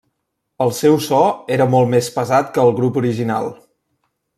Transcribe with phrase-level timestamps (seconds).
[0.65, 1.19] El seu so
[1.59, 3.55] era molt més pesat que el grup original.